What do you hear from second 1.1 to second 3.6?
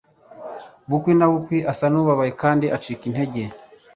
na bukwi asa n'uwubabaye kandi acika intege